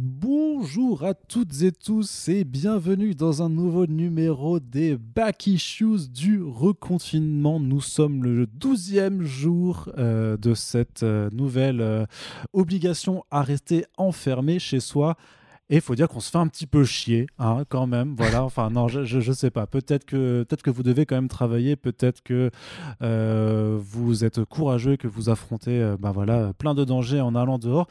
[0.00, 6.40] Bonjour à toutes et tous et bienvenue dans un nouveau numéro des Back Issues du
[6.40, 7.58] reconfinement.
[7.58, 12.06] Nous sommes le douzième jour euh, de cette euh, nouvelle euh,
[12.52, 15.16] obligation à rester enfermé chez soi.
[15.70, 18.14] Et il faut dire qu'on se fait un petit peu chier, hein, quand même.
[18.16, 19.66] Voilà, enfin, non, je, je, sais pas.
[19.66, 21.76] Peut-être que, peut que vous devez quand même travailler.
[21.76, 22.50] Peut-être que
[23.02, 27.86] euh, vous êtes courageux que vous affrontez ben voilà, plein de dangers en allant dehors.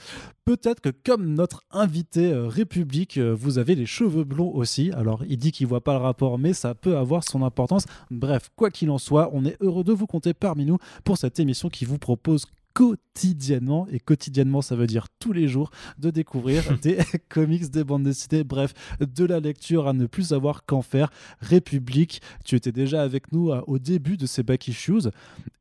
[0.45, 4.91] Peut-être que, comme notre invité euh, République, vous avez les cheveux blonds aussi.
[4.93, 7.85] Alors, il dit qu'il voit pas le rapport, mais ça peut avoir son importance.
[8.09, 11.39] Bref, quoi qu'il en soit, on est heureux de vous compter parmi nous pour cette
[11.39, 12.45] émission qui vous propose
[12.77, 18.03] quotidiennement, et quotidiennement ça veut dire tous les jours, de découvrir des comics, des bandes
[18.03, 21.09] dessinées, bref, de la lecture à ne plus savoir qu'en faire.
[21.39, 25.09] République, tu étais déjà avec nous euh, au début de ces back issues,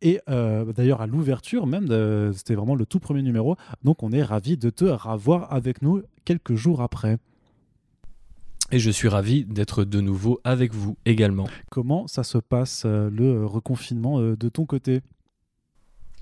[0.03, 1.87] et euh, d'ailleurs à l'ouverture même,
[2.35, 6.03] c'était vraiment le tout premier numéro, donc on est ravi de te revoir avec nous
[6.27, 7.17] quelques jours après.
[8.73, 11.49] Et je suis ravi d'être de nouveau avec vous également.
[11.71, 15.01] Comment ça se passe euh, le reconfinement de ton côté?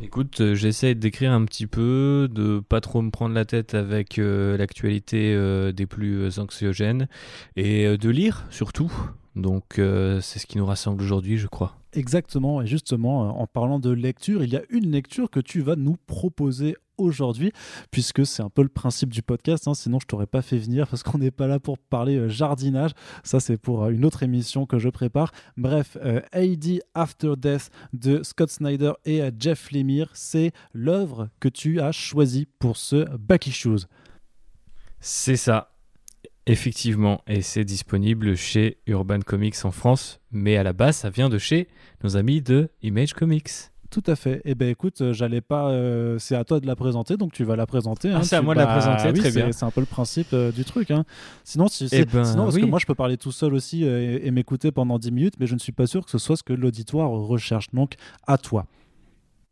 [0.01, 4.19] Écoute, euh, j'essaie d'écrire un petit peu, de pas trop me prendre la tête avec
[4.19, 7.07] euh, l'actualité euh, des plus anxiogènes
[7.55, 8.93] et de lire surtout.
[9.37, 11.77] Donc c'est ce qui nous rassemble aujourd'hui, je crois.
[11.93, 15.77] Exactement, et justement, en parlant de lecture, il y a une lecture que tu vas
[15.77, 17.53] nous proposer aujourd'hui,
[17.91, 19.69] puisque c'est un peu le principe du podcast.
[19.69, 22.29] Hein, sinon, je t'aurais pas fait venir parce qu'on n'est pas là pour parler euh,
[22.29, 22.93] jardinage.
[23.23, 25.33] Ça, c'est pour euh, une autre émission que je prépare.
[25.57, 31.81] Bref, euh, AD After Death de Scott Snyder et Jeff Lemire, c'est l'œuvre que tu
[31.81, 33.87] as choisie pour ce Back Issues.
[35.01, 35.71] C'est ça.
[36.47, 41.31] Effectivement, et c'est disponible chez Urban Comics en France, mais à la base, ça vient
[41.31, 41.69] de chez
[42.03, 43.51] nos amis de Image Comics.
[43.95, 44.43] Tout à fait.
[44.45, 45.71] Eh ben écoute, euh, j'allais pas.
[45.71, 48.11] Euh, c'est à toi de la présenter, donc tu vas la présenter.
[48.11, 48.19] Hein.
[48.19, 49.53] Ah, c'est à moi de la présenter, très bien.
[49.53, 50.91] C'est un peu le principe euh, du truc.
[50.91, 51.05] Hein.
[51.45, 54.29] Sinon, si, eh ben, sinon parce que moi je peux parler tout seul aussi et
[54.33, 56.53] m'écouter pendant 10 minutes, mais je ne suis pas sûr que ce soit ce que
[56.53, 57.69] l'auditoire recherche.
[57.73, 57.95] Donc
[58.27, 58.67] à toi.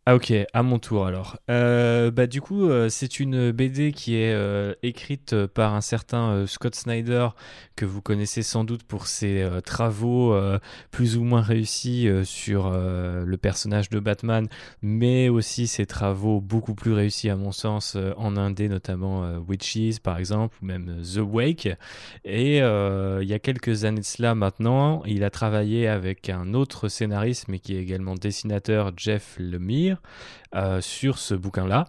[0.05, 1.39] Ah ok, à mon tour alors.
[1.49, 6.45] Euh, bah du coup, euh, c'est une BD qui est euh, écrite par un certain
[6.49, 7.29] Scott Snyder
[7.77, 10.37] que vous connaissez sans doute pour ses travaux
[10.91, 14.49] plus ou moins réussis sur le personnage de Batman,
[14.83, 20.19] mais aussi ses travaux beaucoup plus réussis à mon sens en indé, notamment Witches par
[20.19, 21.69] exemple, ou même The Wake.
[22.25, 26.89] Et il y a quelques années de cela maintenant, il a travaillé avec un autre
[26.89, 29.92] scénariste, mais qui est également dessinateur, Jeff Lemire
[30.55, 31.89] euh, sur ce bouquin-là.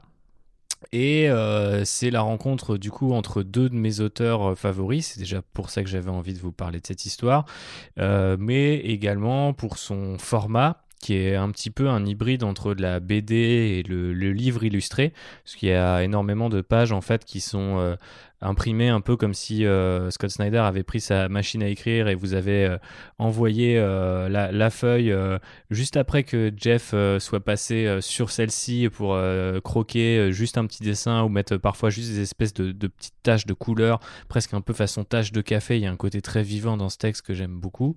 [0.92, 5.08] Et euh, c'est la rencontre du coup entre deux de mes auteurs euh, favoris.
[5.08, 7.46] C'est déjà pour ça que j'avais envie de vous parler de cette histoire,
[7.98, 13.02] mais également pour son format qui est un petit peu un hybride entre de la
[13.02, 15.12] BD et le, livre illustré,
[15.44, 17.98] parce qu'il y a énormément de pages en fait qui sont
[18.44, 22.16] imprimé un peu comme si euh, Scott Snyder avait pris sa machine à écrire et
[22.16, 22.78] vous avez euh,
[23.18, 25.14] envoyé euh, la, feuille
[25.70, 29.18] juste après que Jeff soit passé sur celle-ci pour
[29.64, 33.54] croquer juste un petit dessin ou mettre parfois juste des espèces de, petites taches de
[33.54, 34.00] couleur,
[34.30, 35.78] presque un peu façon tache de café.
[35.78, 37.96] Il y a un côté très vivant dans ce texte que j'aime beaucoup.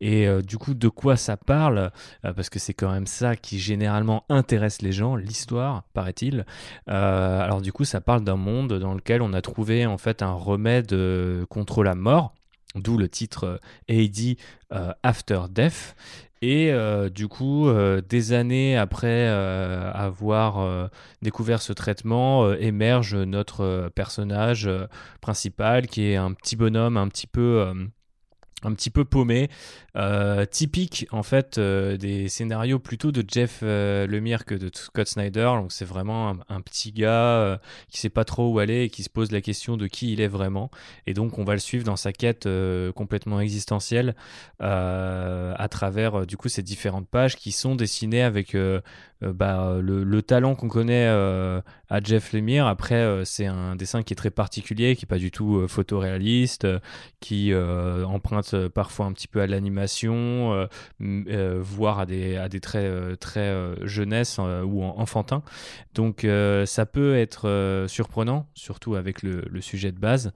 [0.00, 1.90] Et du coup, de quoi ça parle?
[2.22, 6.46] Parce que c'est quand même ça qui généralement intéresse les gens, l'histoire, paraît-il.
[6.86, 10.32] alors du coup, ça parle d'un monde dans lequel on a trouvé en fait un
[10.32, 12.34] remède euh, contre la mort,
[12.74, 14.36] d'où le titre euh, AD
[14.72, 15.96] euh, After Death.
[16.42, 16.74] Et
[17.14, 17.70] du coup,
[18.06, 20.90] des années après avoir
[21.22, 24.68] découvert ce traitement, émerge notre personnage
[25.22, 27.72] principal, qui est un petit bonhomme un petit peu
[28.64, 29.48] un petit peu paumé,
[29.96, 35.06] euh, typique en fait euh, des scénarios plutôt de Jeff euh, Lemire que de Scott
[35.06, 35.52] Snyder.
[35.56, 39.10] Donc c'est vraiment un, petit gars qui sait pas trop où aller et qui se
[39.10, 40.70] pose la question de qui il est vraiment.
[41.06, 42.48] Et donc on va le suivre dans sa quête
[42.94, 44.14] complètement existentielle
[44.60, 48.56] à travers du coup ces différentes pages qui sont dessinées avec
[49.34, 52.66] bah, le, talent qu'on connaît à Jeff Lemire.
[52.66, 56.66] Après c'est un dessin qui est très particulier, qui est pas du tout photoréaliste,
[57.20, 60.66] qui emprunte parfois un petit peu à l'animation euh,
[61.02, 63.54] euh, voire à des, traits euh, très
[63.86, 65.42] jeunesse ou enfantin.
[65.94, 66.26] Donc
[66.66, 70.32] ça peut être surprenant, surtout avec le, sujet de base,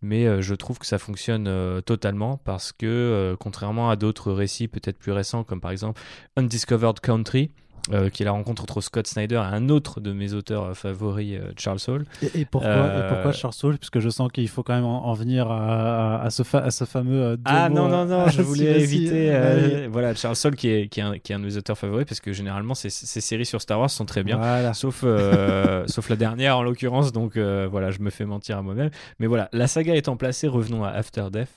[0.00, 5.12] mais je trouve que ça fonctionne totalement parce que contrairement à d'autres récits peut-être plus
[5.12, 6.00] récents, comme par exemple
[6.36, 7.50] Undiscovered Country,
[7.90, 10.74] euh, qui est la rencontre entre Scott Snyder et un autre de mes auteurs euh,
[10.74, 12.04] favoris, euh, Charles Saul.
[12.22, 15.50] Et, pourquoi, et pourquoi Charles Saul Puisque je sens qu'il faut quand même en, venir
[15.50, 17.36] à, ce, à ce fameux.
[17.44, 19.88] ah non, non, non, je voulais éviter.
[19.90, 22.06] voilà, Charles Saul qui est, qui, est un, qui est un de mes auteurs favoris
[22.06, 24.72] parce que généralement ces, ces séries sur Star Wars sont très bien.
[24.74, 25.04] Sauf,
[25.86, 28.90] sauf la dernière en l'occurrence, donc voilà, je me fais mentir à moi-même.
[29.18, 31.50] Mais voilà, la saga étant placée, revenons à After Death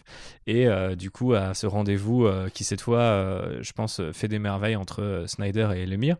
[0.47, 0.67] et
[0.97, 5.69] du coup à ce rendez-vous qui cette fois, je pense, fait des merveilles entre Snyder
[5.75, 6.14] et Lemire.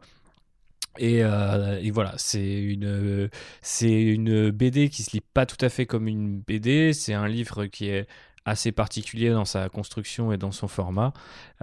[1.02, 3.30] Euh, et, voilà, c'est une,
[3.62, 6.94] c'est une BD qui se lit pas tout à fait comme une BD.
[6.94, 8.08] C'est un livre qui est
[8.48, 11.14] assez particulier dans sa construction et dans son format.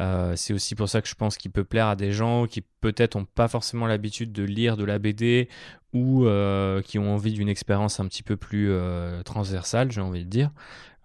[0.01, 2.63] Euh, c'est aussi pour ça que je pense qu'il peut plaire à des gens qui
[2.81, 5.49] peut-être n'ont pas forcément l'habitude de lire de la BD
[5.93, 8.73] ou euh, qui ont envie d'une expérience un petit peu plus
[9.25, 10.51] transversale, j'ai envie de dire.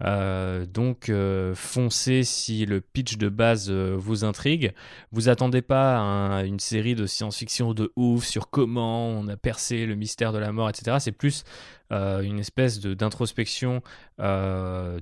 [0.04, 4.74] Euh, donc euh, foncez si le pitch de base euh, vous intrigue.
[5.12, 5.98] Vous attendez pas
[6.46, 10.52] une série de science-fiction de ouf sur comment on a percé le mystère de la
[10.52, 10.98] mort, etc.
[11.00, 11.44] C'est plus
[11.90, 13.82] une espèce d'introspection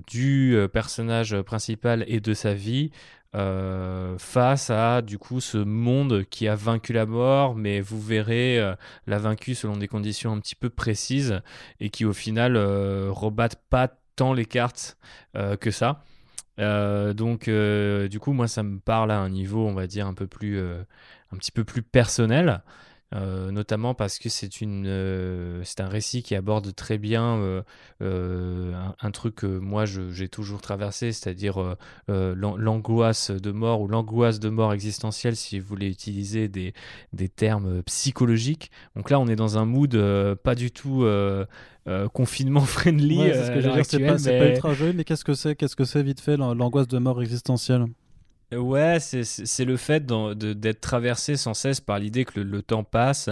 [0.06, 2.90] du personnage principal et de sa vie.
[3.32, 8.60] face à du coup ce monde qui a vaincu la mort, mais vous verrez
[9.06, 11.40] l'a vaincu selon des conditions un petit peu précises
[11.80, 14.96] et qui au final rebattent pas tant les cartes
[15.36, 16.02] euh, que ça.
[16.58, 20.06] Euh, donc, euh, du coup, moi, ça me parle à un niveau, on va dire,
[20.06, 22.62] un peu plus, un petit peu plus personnel.
[23.14, 27.62] Euh, notamment parce que c'est une euh, c'est un récit qui aborde très bien
[28.02, 31.76] euh, un, truc que moi j'ai toujours traversé, c'est-à-dire
[32.08, 36.74] l'angoisse de mort ou l'angoisse de mort existentielle si vous voulez utiliser des,
[37.12, 38.72] des termes psychologiques.
[38.96, 39.96] Donc là on est dans un mood
[40.42, 41.06] pas du tout
[42.12, 43.18] confinement friendly.
[43.18, 44.38] c'est ce que dire, c'est pas, mais...
[44.38, 47.22] pas ultra joli, mais qu'est-ce que c'est Qu'est-ce que c'est vite fait l'angoisse de mort
[47.22, 47.86] existentielle?
[48.52, 53.28] Ouais, c'est le fait d'être traversé sans cesse par l'idée que le, temps passe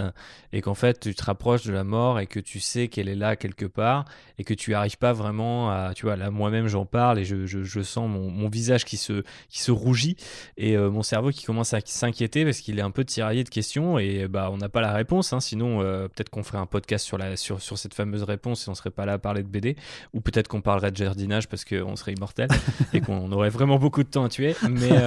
[0.51, 3.15] et qu'en fait tu te rapproches de la mort et que tu sais qu'elle est
[3.15, 4.03] là quelque part
[4.37, 5.93] et que tu arrives pas vraiment à.
[5.95, 9.23] Tu vois, là moi-même j'en parle et je, je, sens mon, mon, visage qui se,
[9.47, 10.17] qui se rougit
[10.57, 13.49] et euh, mon cerveau qui commence à s'inquiéter parce qu'il est un peu tiraillé de
[13.49, 15.31] questions et bah on n'a pas la réponse.
[15.31, 18.67] Hein, sinon, euh, peut-être qu'on ferait un podcast sur, la, sur, sur cette fameuse réponse
[18.67, 19.77] et on serait pas là à parler de BD
[20.13, 22.49] ou peut-être qu'on parlerait de jardinage parce qu'on serait immortel
[22.93, 24.55] et qu'on aurait vraiment beaucoup de temps à tuer.
[24.69, 24.91] Mais.
[24.91, 25.04] Euh,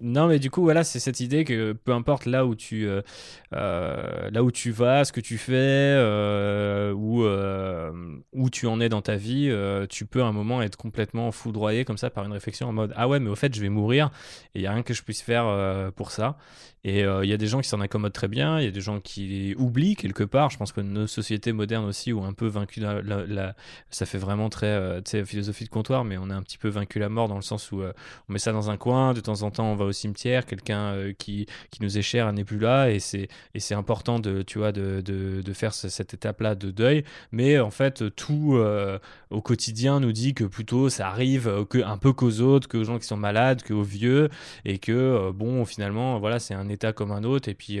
[0.00, 3.02] non, mais du coup, voilà, c'est cette idée que peu importe là où tu, euh,
[3.54, 5.96] euh, là où tu vas, ce que tu fais,
[6.94, 7.24] ou
[8.32, 9.52] où tu en es dans ta vie,
[9.88, 12.92] tu peux à un moment être complètement foudroyé comme ça par une réflexion en mode
[12.96, 14.10] ah ouais, mais au fait, je vais mourir
[14.54, 16.36] et il y a rien que je puisse faire pour ça.
[16.82, 18.80] Et il y a des gens qui s'en accommodent très bien, il y a des
[18.80, 20.50] gens qui oublient quelque part.
[20.50, 23.54] Je pense que nos sociétés modernes aussi ont un peu vaincu la,
[23.90, 27.08] ça fait vraiment très philosophie de comptoir, mais on a un petit peu vaincu la
[27.08, 29.70] mort dans le sens où on met ça dans un coin, de temps en temps
[29.72, 33.00] on va au cimetière, quelqu'un euh, qui, qui nous est cher n'est plus là et
[33.00, 36.70] c'est et c'est important de tu vois de, de, de faire cette étape là de
[36.70, 37.04] deuil.
[37.32, 38.98] Mais en fait tout euh,
[39.30, 42.98] au quotidien nous dit que plutôt ça arrive que un peu qu'aux autres qu'aux gens
[42.98, 44.28] qui sont malades qu'aux vieux
[44.64, 47.80] et que euh, bon finalement voilà c'est un état comme un autre et puis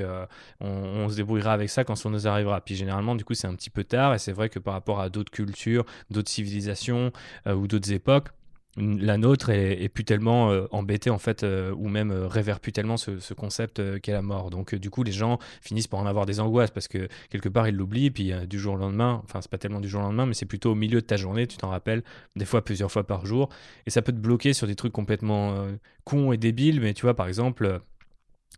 [0.60, 2.60] on, on, se débrouillera avec ça quand ça nous arrivera.
[2.60, 5.00] Puis généralement du coup c'est un petit peu tard et c'est vrai que par rapport
[5.00, 7.12] à d'autres cultures d'autres civilisations
[7.46, 8.28] ou d'autres époques
[8.76, 13.34] la nôtre est, plus tellement euh, embêtée en fait euh, ou même euh, tellement ce,
[13.34, 14.50] concept qu'est la mort.
[14.50, 17.68] Donc du coup les gens finissent par en avoir des angoisses parce que quelque part
[17.68, 20.26] ils l'oublient puis du jour au lendemain enfin c'est pas tellement du jour au lendemain
[20.26, 22.02] mais c'est plutôt au milieu de ta journée tu t'en rappelles
[22.36, 23.48] des fois plusieurs fois par jour.
[23.86, 25.66] Et ça peut te bloquer sur des trucs complètement
[26.04, 27.80] cons et débiles mais tu vois par exemple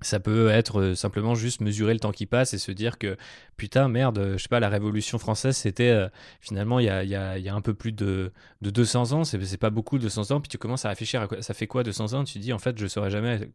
[0.00, 3.16] ça peut être euh, simplement juste mesurer le temps qui passe et se dire que
[3.56, 6.08] putain merde, euh, je sais pas, la Révolution française c'était euh,
[6.40, 9.24] finalement il y a, y, a, y a, un peu plus de, de 200 ans,
[9.24, 11.82] c'est pas beaucoup 200 ans, puis tu commences à réfléchir à quoi, ça fait quoi
[11.82, 13.48] 200 ans, tu dis en fait je saurais jamais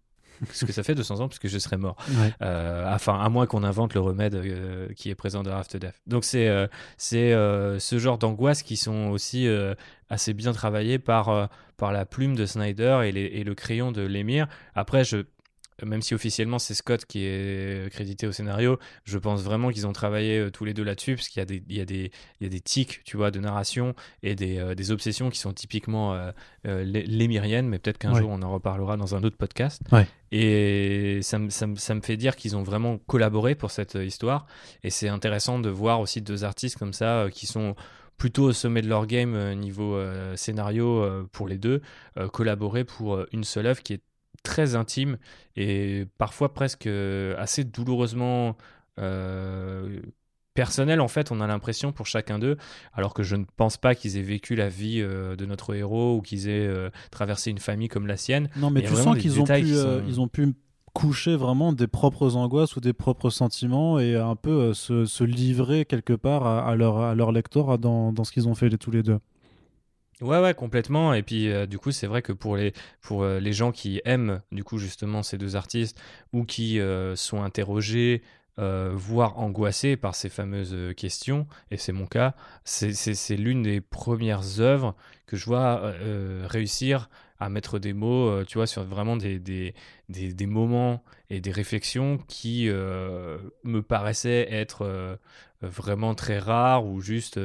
[0.54, 1.96] ce que ça fait 200 ans puisque je serais mort.
[2.42, 4.40] enfin, à moins qu'on invente le remède
[4.96, 5.96] qui est présent dans After Death.
[6.06, 6.48] Donc c'est
[6.98, 9.48] c'est ce genre d'angoisse qui sont aussi
[10.12, 14.48] assez bien travaillées par, par la plume de Snyder et, et le crayon de l'émir.
[14.76, 15.26] Après, je
[15.86, 19.94] même si officiellement c'est Scott qui est crédité au scénario, je pense vraiment qu'ils ont
[19.94, 22.12] travaillé euh, tous les deux là-dessus, parce qu'il y, a des, il y, a des,
[22.40, 23.94] il y a des tics, tu vois, de narration
[24.24, 28.42] et des, euh, des obsessions qui sont typiquement euh, lémiriennes, mais peut-être qu'un jour on
[28.42, 29.82] en reparlera dans un autre podcast.
[30.32, 34.48] Et ça, ça, ça, me fait dire qu'ils ont vraiment collaboré pour cette histoire,
[34.84, 37.76] et c'est intéressant de voir aussi deux artistes comme ça qui sont
[38.18, 39.98] plutôt au sommet de leur game niveau
[40.36, 41.82] scénario pour les deux,
[42.34, 44.02] collaborer pour une seule œuvre qui est
[44.44, 45.18] très intime
[45.56, 48.56] et parfois presque euh, assez douloureusement
[49.00, 50.00] euh,
[50.54, 52.58] personnel en fait on a l'impression pour chacun d'eux
[52.94, 56.16] alors que je ne pense pas qu'ils aient vécu la vie euh, de notre héros
[56.16, 56.70] ou qu'ils aient
[57.12, 60.28] traversé une famille comme la sienne non mais tu sens qu'ils ont, pu, ils ont
[60.28, 60.54] pu
[60.94, 66.14] coucher vraiment des propres angoisses ou des propres sentiments et un peu se, livrer quelque
[66.14, 69.04] part à, leur, à leur lecteur dans, dans ce qu'ils ont fait les, tous les
[69.04, 69.20] deux.
[70.22, 71.14] Ouais, ouais, complètement.
[71.14, 74.64] Et puis, du coup, c'est vrai que pour les, pour les gens qui aiment, du
[74.64, 76.00] coup, justement, ces deux artistes
[76.34, 76.80] ou qui
[77.16, 78.24] sont interrogés
[78.60, 82.34] euh, voire angoissé par ces fameuses euh, questions, et c'est mon cas,
[82.64, 84.96] c'est l'une des premières œuvres
[85.28, 87.08] que je vois euh, réussir
[87.40, 89.76] à mettre des mots, tu vois, sur vraiment des, des,
[90.10, 95.20] des, moments et des réflexions qui me paraissaient être
[95.62, 97.40] vraiment très rares ou juste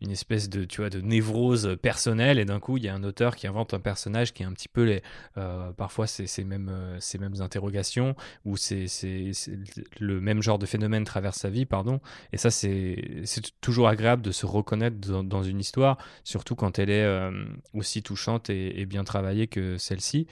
[0.00, 3.04] une espèce de, tu vois, de névrose personnelle, et d'un coup, il y a un
[3.04, 5.02] auteur qui invente un personnage qui est un petit peu les,
[5.76, 8.86] parfois ces, ces, mêmes, ces mêmes interrogations, ou c'est
[9.98, 12.00] le même genre de phénomène traverse sa vie, pardon,
[12.32, 12.96] et ça, c'est
[13.60, 17.30] toujours agréable de se reconnaître dans, une histoire, surtout quand elle est
[17.74, 20.26] aussi touchante et, bien travaillée que celle-ci.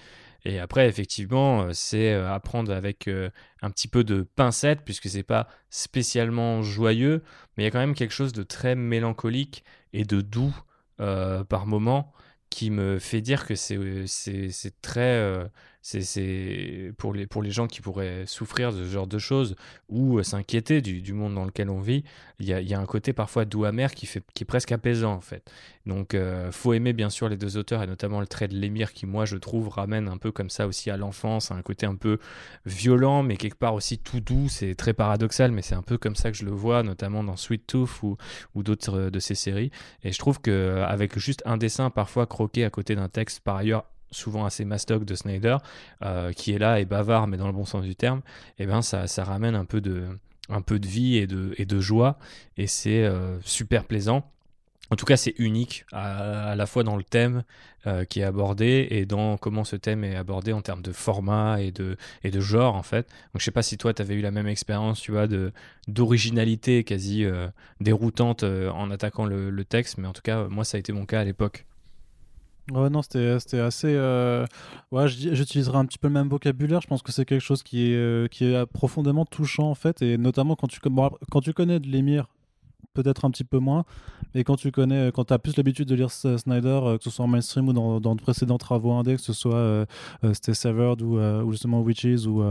[0.44, 3.30] Et après, effectivement, euh, c'est euh, apprendre avec euh,
[3.62, 7.22] un petit peu de pincette, puisque c'est pas spécialement joyeux,
[7.56, 10.54] mais il y a quand même quelque chose de très mélancolique et de doux
[10.96, 12.12] par moment
[12.50, 15.50] qui me fait dire que c'est très
[15.84, 19.54] c'est pour les, gens qui pourraient souffrir de ce genre de choses
[19.90, 22.04] ou euh, s'inquiéter du, monde dans lequel on vit,
[22.40, 25.50] il y a, un côté parfois doux amer qui, qui est presque apaisant en fait.
[25.84, 28.94] Donc euh, faut aimer bien sûr les deux auteurs et notamment le trait de l'émir
[28.94, 31.96] qui moi je trouve ramène un peu comme ça aussi à l'enfance, un côté un
[31.96, 32.18] peu
[32.64, 36.16] violent mais quelque part aussi tout doux, c'est très paradoxal mais c'est un peu comme
[36.16, 38.16] ça que je le vois notamment dans Sweet Tooth ou,
[38.54, 39.70] ou d'autres euh, de ces séries
[40.02, 43.56] et je trouve que avec juste un dessin parfois croqué à côté d'un texte par
[43.56, 45.58] ailleurs souvent assez mastoc de Snyder,
[46.02, 48.22] euh, qui est là et bavard, mais dans le bon sens du terme,
[48.58, 50.06] eh ben ça, ramène un peu de,
[50.86, 52.18] vie et de, joie,
[52.56, 54.30] et c'est euh, super plaisant.
[54.90, 57.42] En tout cas, c'est unique à, la fois dans le thème
[57.86, 61.62] euh, qui est abordé et dans comment ce thème est abordé en termes de format
[61.62, 61.96] et de,
[62.40, 63.08] genre, en fait.
[63.32, 65.26] Donc, je sais pas si toi, tu avais eu la même expérience, tu vois,
[65.88, 67.24] d'originalité quasi
[67.80, 71.20] déroutante en attaquant le, texte, mais en tout cas, moi, ça a été mon cas
[71.20, 71.64] à l'époque.
[72.72, 73.88] Ouais, non, c'était assez.
[73.88, 74.46] Euh...
[75.06, 76.80] J'utiliserai un petit peu le même vocabulaire.
[76.80, 80.00] Je pense que c'est quelque chose qui est, euh, qui est profondément touchant, en fait.
[80.00, 82.26] Et notamment quand tu, quand tu connais de l'émir,
[82.94, 83.84] peut-être un petit peu moins.
[84.34, 87.10] Et quand tu connais, quand tu as plus l'habitude de lire Snyder, euh, que ce
[87.10, 89.84] soit en mainstream ou dans, dans de précédents travaux indés, que ce soit euh,
[90.32, 92.42] Stay Severed ou, ou, justement Witches ou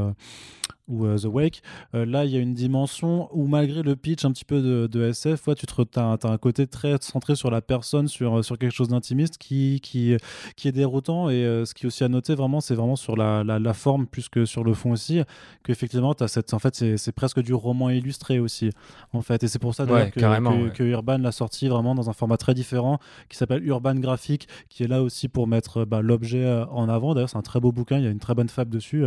[0.88, 1.62] ou euh, The Wake.
[1.96, 5.04] Euh, là, il y a une dimension où, malgré le pitch un petit peu de,
[5.04, 8.90] SF, tu te, as, un côté très centré sur la personne, sur, sur quelque chose
[8.90, 10.16] d'intimiste qui, qui,
[10.56, 11.30] qui est déroutant.
[11.30, 14.06] Et euh, ce qui est aussi à noter, vraiment, c'est vraiment sur la, la, forme
[14.06, 15.22] plus que sur le fond aussi,
[15.64, 18.70] qu'effectivement, en fait, c'est presque du roman illustré aussi.
[19.14, 19.44] En fait.
[19.44, 23.00] Et c'est pour ça que, que, Urban l'a sorti vraiment dans un format très différent
[23.30, 27.14] qui s'appelle Urban Graphic, qui est là aussi pour mettre bah, l'objet en avant.
[27.14, 29.04] D'ailleurs, c'est un très beau bouquin, il y a une très bonne fable dessus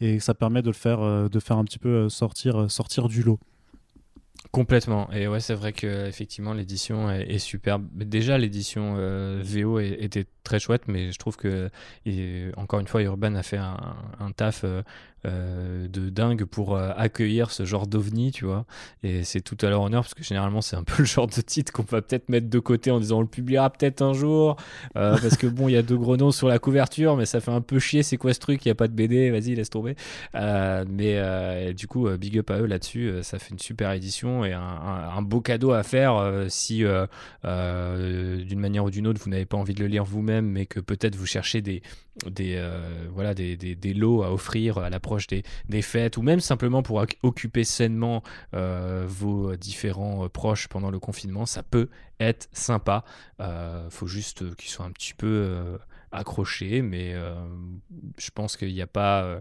[0.00, 2.68] et ça permet de le faire euh, de faire un petit peu euh, sortir, euh,
[2.68, 3.38] sortir du lot.
[4.50, 5.10] Complètement.
[5.12, 7.86] Et ouais, c'est vrai que effectivement l'édition est, superbe.
[7.92, 8.94] Déjà, l'édition
[9.42, 11.68] VO était très chouette, mais je trouve que
[12.56, 14.64] encore une fois, Urban a fait un, taf
[15.24, 18.64] de dingue pour euh, accueillir ce genre d'ovni, tu vois.
[19.02, 21.40] Et c'est tout à leur honneur parce que généralement c'est un peu le genre de
[21.40, 24.56] titre qu'on va peut-être mettre de côté en disant on le publiera peut-être un jour
[24.96, 27.40] euh, parce que bon, il y a deux gros noms sur la couverture, mais ça
[27.40, 28.02] fait un peu chier.
[28.02, 29.96] C'est quoi ce truc Il y a pas de BD, vas-y laisse tomber.
[30.34, 33.12] mais du coup, big up à eux là-dessus.
[33.22, 36.84] ça fait une super édition et un, beau cadeau à faire si
[37.44, 40.80] d'une manière ou d'une autre vous n'avez pas envie de le lire vous-même, mais que
[40.80, 41.82] peut-être vous cherchez des
[42.26, 42.60] des
[43.12, 46.82] voilà des, des, des, lots à offrir à la des, des, fêtes ou même simplement
[46.82, 48.22] pour occuper sainement
[48.54, 51.88] euh, vos différents euh, proches pendant le confinement, ça peut
[52.20, 53.04] être sympa.
[53.40, 55.78] Euh, faut juste qu'ils soient un petit peu
[56.12, 57.14] accrochés, mais
[58.18, 59.40] je pense qu'il n'y a pas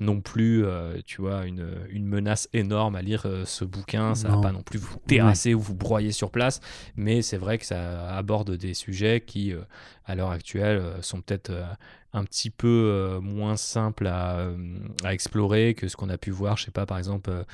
[0.00, 0.64] non plus,
[1.06, 4.14] tu vois, une, une, menace énorme à lire ce bouquin.
[4.14, 6.60] Ça va pas non plus vous terrasser ou vous broyer sur place,
[6.96, 9.52] mais c'est vrai que ça aborde des sujets qui,
[10.04, 11.52] à l'heure actuelle, sont peut-être
[12.16, 14.48] un petit peu euh, moins simple à,
[15.04, 17.44] à, explorer que ce qu'on a pu voir, je sais pas, par exemple, euh,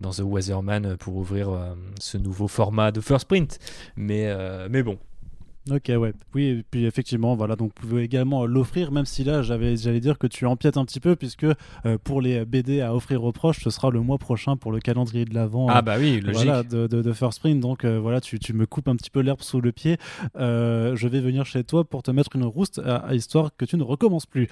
[0.00, 3.58] dans The Weatherman pour ouvrir euh, ce nouveau format de First Print.
[3.96, 4.30] Mais,
[4.68, 4.98] mais bon,
[5.68, 6.12] Ok, ouais.
[6.34, 10.00] Oui, et puis effectivement, voilà, donc vous pouvez également l'offrir, même si là, j'avais, j'allais
[10.00, 13.32] dire que tu empiètes un petit peu, puisque euh, pour les BD à offrir aux
[13.32, 15.66] proches, ce sera le mois prochain pour le calendrier de l'avant.
[15.68, 16.44] Ah, bah oui, logique.
[16.44, 17.60] Voilà, de, de, First Print.
[17.60, 19.98] Donc euh, voilà, tu, tu, me coupes un petit peu l'herbe sous le pied.
[20.36, 23.76] Euh, je vais venir chez toi pour te mettre une rouste, à, histoire que tu
[23.76, 24.48] ne recommences plus.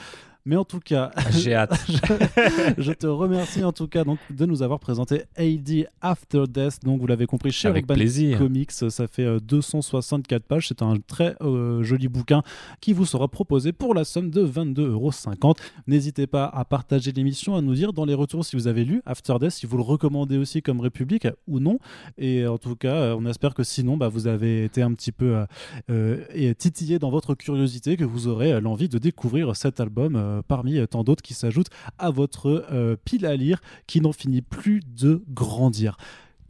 [0.48, 1.78] Mais en tout cas, J'ai hâte.
[1.88, 6.82] je, je te remercie en tout cas donc, de nous avoir présenté AD After Death.
[6.84, 8.38] Donc, vous l'avez compris, chez Avec Urban plaisir.
[8.38, 10.68] Comics, ça fait euh, 264 pages.
[10.68, 12.42] C'est un très euh, joli bouquin
[12.80, 15.56] qui vous sera proposé pour la somme de 22,50€.
[15.86, 19.02] N'hésitez pas à partager l'émission, à nous dire dans les retours si vous avez lu
[19.04, 21.78] After Death, si vous le recommandez aussi comme République ou non.
[22.16, 25.12] Et en tout cas, euh, on espère que sinon, bah, vous avez été un petit
[25.12, 25.44] peu
[25.90, 30.37] euh, euh, titillé dans votre curiosité, que vous aurez euh, l'envie de découvrir cet album
[30.38, 34.12] euh, parmi euh, tant d'autres qui s'ajoutent à votre euh, pile à lire qui n'en
[34.12, 35.96] finit plus de grandir.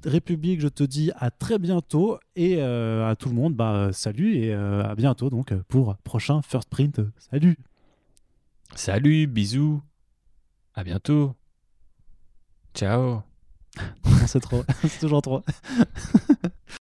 [0.05, 4.55] République, je te dis à très bientôt et à tout le monde, bah, salut et
[4.55, 7.01] à bientôt donc pour prochain First Print.
[7.17, 7.57] Salut
[8.77, 9.83] Salut, bisous.
[10.75, 11.35] À bientôt.
[12.75, 13.23] Ciao.
[14.27, 15.43] C'est trop, c'est toujours trop.